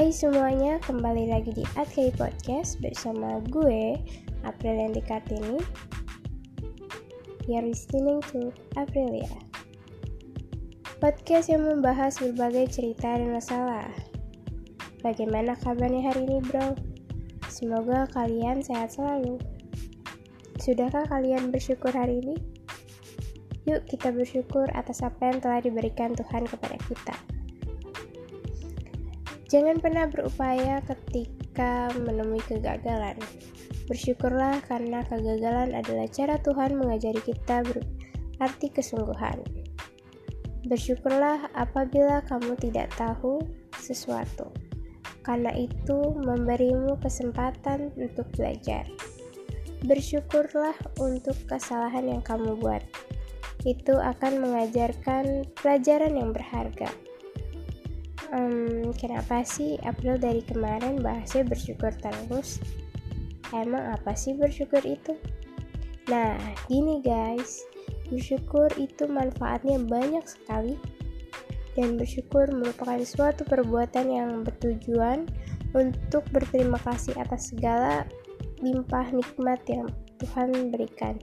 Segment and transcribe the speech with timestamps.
[0.00, 4.00] Hai semuanya, kembali lagi di Adkei Podcast bersama gue,
[4.48, 5.60] Aprilianti Kartini.
[7.44, 8.48] You're listening to
[8.80, 9.28] Aprilia.
[11.04, 13.92] Podcast yang membahas berbagai cerita dan masalah.
[15.04, 16.72] Bagaimana kabarnya hari ini bro?
[17.52, 19.36] Semoga kalian sehat selalu.
[20.64, 22.40] Sudahkah kalian bersyukur hari ini?
[23.68, 27.39] Yuk kita bersyukur atas apa yang telah diberikan Tuhan kepada kita.
[29.50, 33.18] Jangan pernah berupaya ketika menemui kegagalan.
[33.90, 39.42] Bersyukurlah karena kegagalan adalah cara Tuhan mengajari kita berarti kesungguhan.
[40.70, 43.42] Bersyukurlah apabila kamu tidak tahu
[43.74, 44.54] sesuatu,
[45.26, 48.86] karena itu memberimu kesempatan untuk belajar.
[49.82, 52.86] Bersyukurlah untuk kesalahan yang kamu buat,
[53.66, 57.09] itu akan mengajarkan pelajaran yang berharga
[58.34, 62.62] um, kenapa sih April dari kemarin bahasnya bersyukur terus?
[63.50, 65.18] Emang apa sih bersyukur itu?
[66.10, 67.62] Nah, gini guys,
[68.10, 70.74] bersyukur itu manfaatnya banyak sekali
[71.78, 75.26] dan bersyukur merupakan suatu perbuatan yang bertujuan
[75.74, 78.02] untuk berterima kasih atas segala
[78.58, 79.86] limpah nikmat yang
[80.18, 81.16] Tuhan berikan.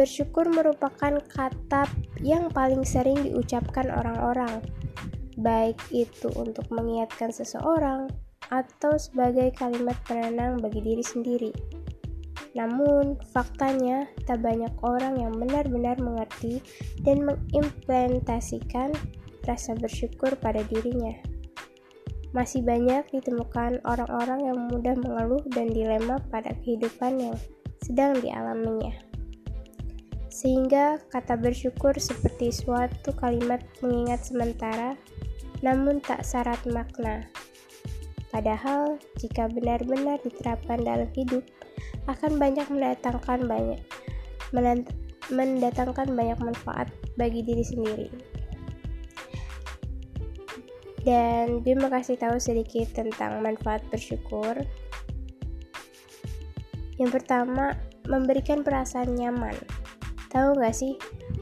[0.00, 1.84] Bersyukur merupakan kata
[2.24, 4.64] yang paling sering diucapkan orang-orang,
[5.36, 8.08] baik itu untuk mengingatkan seseorang
[8.48, 11.52] atau sebagai kalimat penenang bagi diri sendiri.
[12.56, 16.64] Namun, faktanya tak banyak orang yang benar-benar mengerti
[17.04, 18.96] dan mengimplementasikan
[19.44, 21.12] rasa bersyukur pada dirinya.
[22.32, 27.36] Masih banyak ditemukan orang-orang yang mudah mengeluh dan dilema pada kehidupan yang
[27.84, 29.09] sedang dialaminya
[30.30, 34.94] sehingga kata bersyukur seperti suatu kalimat mengingat sementara,
[35.60, 37.26] namun tak syarat makna.
[38.30, 41.42] Padahal, jika benar-benar diterapkan dalam hidup,
[42.06, 43.82] akan banyak mendatangkan banyak
[45.30, 48.08] mendatangkan banyak manfaat bagi diri sendiri.
[51.00, 54.52] Dan mau kasih tahu sedikit tentang manfaat bersyukur.
[57.00, 57.72] Yang pertama,
[58.04, 59.79] memberikan perasaan nyaman.
[60.30, 60.94] Tahu gak sih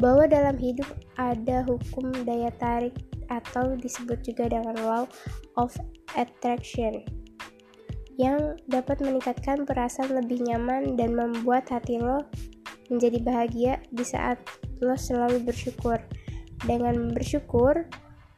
[0.00, 0.88] bahwa dalam hidup
[1.20, 2.96] ada hukum daya tarik
[3.28, 5.04] atau disebut juga dengan law
[5.60, 5.70] of
[6.16, 7.04] attraction
[8.20, 12.20] yang dapat meningkatkan perasaan lebih nyaman dan membuat hati lo
[12.92, 14.36] menjadi bahagia di saat
[14.84, 15.96] lo selalu bersyukur.
[16.68, 17.88] Dengan bersyukur,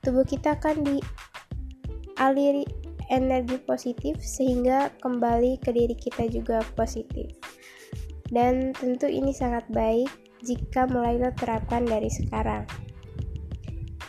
[0.07, 2.63] tubuh kita akan dialiri
[3.11, 7.35] energi positif sehingga kembali ke diri kita juga positif.
[8.31, 10.09] Dan tentu ini sangat baik
[10.43, 12.67] jika mulai lo terapkan dari sekarang.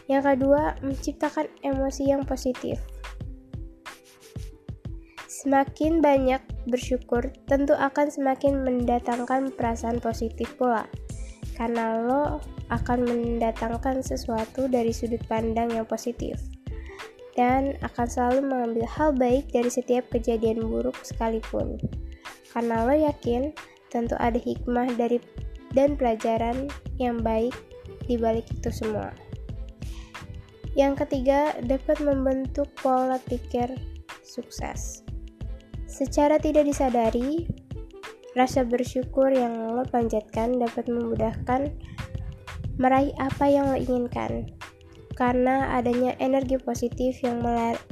[0.10, 2.82] Yang kedua, menciptakan emosi yang positif.
[5.30, 10.88] Semakin banyak bersyukur, tentu akan semakin mendatangkan perasaan positif pula.
[11.56, 12.42] Karena lo
[12.74, 16.42] akan mendatangkan sesuatu dari sudut pandang yang positif
[17.34, 21.82] dan akan selalu mengambil hal baik dari setiap kejadian buruk sekalipun.
[22.54, 23.54] Karena lo yakin
[23.90, 25.18] tentu ada hikmah dari
[25.74, 26.70] dan pelajaran
[27.02, 27.54] yang baik
[28.06, 29.14] di balik itu semua.
[30.74, 33.70] Yang ketiga, dapat membentuk pola pikir
[34.26, 35.06] sukses.
[35.86, 37.46] Secara tidak disadari,
[38.34, 41.70] rasa bersyukur yang lo panjatkan dapat memudahkan
[42.82, 44.50] meraih apa yang lo inginkan
[45.14, 47.46] karena adanya energi positif yang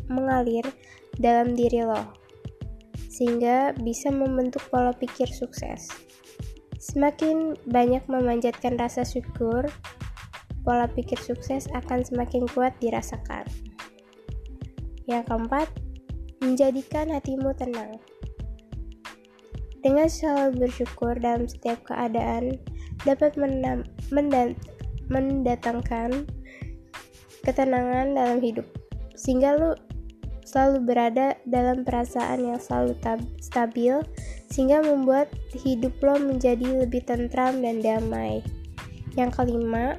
[0.10, 0.66] mengalir
[1.22, 2.18] dalam diri lo
[3.12, 5.94] sehingga bisa membentuk pola pikir sukses.
[6.82, 9.70] Semakin banyak memanjatkan rasa syukur,
[10.66, 13.46] pola pikir sukses akan semakin kuat dirasakan.
[15.06, 15.70] Yang keempat,
[16.42, 18.02] menjadikan hatimu tenang.
[19.86, 22.58] Dengan selalu bersyukur dalam setiap keadaan
[23.06, 23.38] dapat
[25.14, 26.10] mendatangkan
[27.46, 28.66] ketenangan dalam hidup,
[29.14, 29.78] sehingga lu
[30.46, 32.98] selalu berada dalam perasaan yang selalu
[33.38, 34.02] stabil
[34.52, 38.44] sehingga membuat hidup lo menjadi lebih tentram dan damai.
[39.16, 39.96] Yang kelima,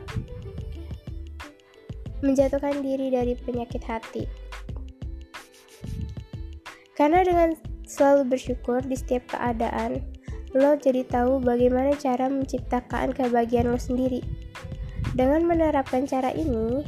[2.21, 4.25] menjatuhkan diri dari penyakit hati.
[6.93, 7.57] Karena dengan
[7.89, 10.05] selalu bersyukur di setiap keadaan,
[10.53, 14.21] lo jadi tahu bagaimana cara menciptakan kebahagiaan lo sendiri.
[15.17, 16.85] Dengan menerapkan cara ini,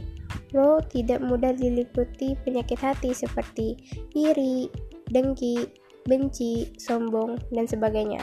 [0.53, 3.75] lo tidak mudah diliputi penyakit hati seperti
[4.15, 4.71] iri,
[5.11, 8.21] dengki, benci, sombong, dan sebagainya.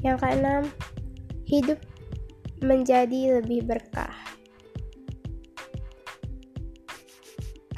[0.00, 0.62] Yang keenam,
[1.46, 1.78] hidup
[2.64, 4.14] menjadi lebih berkah.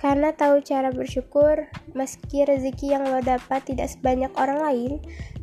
[0.02, 4.92] Karena tahu cara bersyukur, meski rezeki yang lo dapat tidak sebanyak orang lain,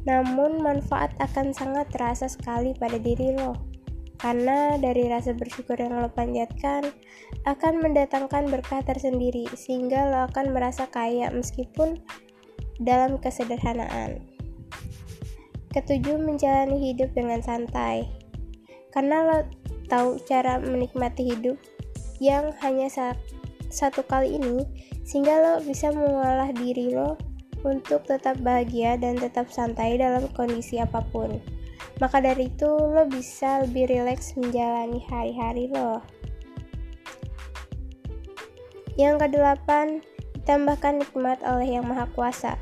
[0.04, 3.69] namun manfaat akan sangat terasa sekali pada diri lo.
[4.20, 6.92] Karena dari rasa bersyukur yang lo panjatkan
[7.48, 12.04] akan mendatangkan berkah tersendiri, sehingga lo akan merasa kaya meskipun
[12.84, 14.20] dalam kesederhanaan.
[15.72, 18.12] Ketujuh, menjalani hidup dengan santai.
[18.92, 19.40] Karena lo
[19.88, 21.56] tahu cara menikmati hidup
[22.20, 22.92] yang hanya
[23.72, 24.68] satu kali ini,
[25.08, 27.16] sehingga lo bisa mengolah diri lo
[27.64, 31.40] untuk tetap bahagia dan tetap santai dalam kondisi apa pun.
[32.00, 36.00] Maka dari itu, lo bisa lebih rileks menjalani hari-hari lo.
[38.96, 40.00] Yang kedelapan,
[40.40, 42.54] ditambahkan nikmat oleh Yang Maha Kuasa.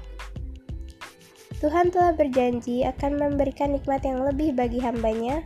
[1.57, 5.41] Tuhan telah berjanji akan memberikan nikmat yang lebih bagi hambanya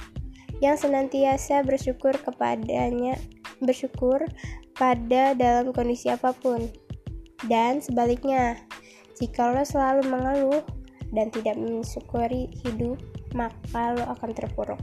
[0.60, 3.16] yang senantiasa bersyukur kepadanya,
[3.64, 4.24] bersyukur
[4.76, 6.68] pada dalam kondisi apa pun.
[7.50, 8.60] Dan sebaliknya,
[9.18, 10.62] jika lo selalu mengeluh
[11.12, 13.02] dan tidak mensyukuri hidup,
[13.38, 14.82] maka lo akan terpuruk.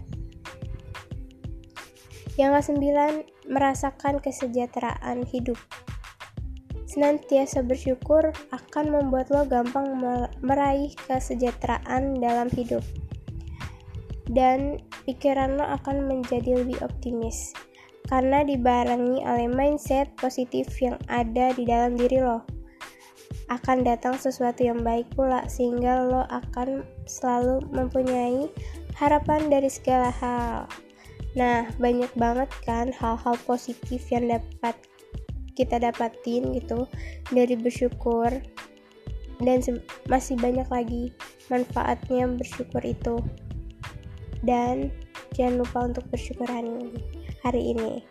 [2.39, 5.59] Yang kesembilan, merasakan kesejahteraan hidup.
[6.87, 9.99] Senantiasa bersyukur akan membuat lo gampang
[10.41, 12.87] meraih kesejahteraan dalam hidup.
[14.31, 14.79] Dan
[15.09, 17.57] pikiran lo akan menjadi lebih optimis
[18.09, 22.58] karena dibarengi oleh mindset positif yang ada di dalam diri lo.
[23.49, 28.49] Akan datang sesuatu yang baik pula sehingga lo akan selalu mempunyai
[28.97, 30.69] harapan dari segala hal.
[31.37, 34.77] Nah, banyak banget kan hal-hal positif yang dapat
[35.59, 36.87] kita dapatin gitu
[37.35, 38.31] dari bersyukur
[39.43, 39.59] dan
[40.07, 41.15] masih banyak lagi
[41.51, 43.17] manfaatnya bersyukur itu.
[44.43, 44.91] Dan
[45.35, 46.47] jangan lupa untuk bersyukur
[47.43, 48.03] hari ini.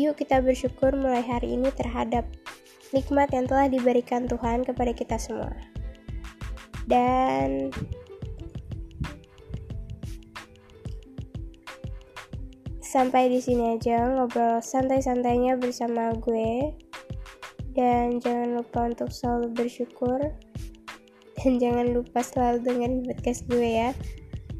[0.00, 2.24] Yuk kita bersyukur mulai hari ini terhadap
[2.92, 5.52] nikmat yang telah diberikan Tuhan kepada kita semua.
[6.84, 7.72] Dan
[12.84, 16.76] sampai di sini aja ngobrol santai-santainya bersama gue.
[17.72, 20.20] Dan jangan lupa untuk selalu bersyukur.
[21.40, 23.90] Dan jangan lupa selalu dengerin podcast gue ya.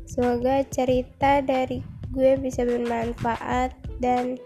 [0.08, 4.36] Semoga cerita dari gue bisa bermanfaat dan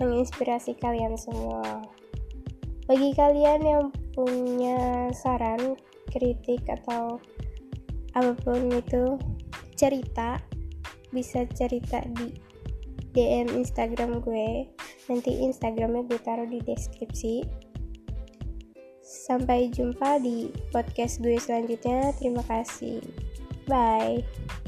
[0.00, 1.95] menginspirasi kalian semua
[2.86, 3.84] bagi kalian yang
[4.14, 5.74] punya saran
[6.10, 7.18] kritik atau
[8.16, 9.20] apa pun itu
[9.76, 10.40] cerita
[11.12, 12.32] bisa cerita di
[13.12, 14.68] DM Instagram gue.
[15.08, 17.44] Nanti Instagramnya gue taruh di deskripsi.
[19.00, 22.12] Sampai jumpa di podcast gue selanjutnya.
[22.20, 23.00] Terima kasih.
[23.66, 24.65] Bye